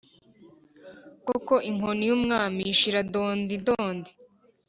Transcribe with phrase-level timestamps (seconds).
[1.25, 4.11] koko inkoni y’umwana ishira dondidondi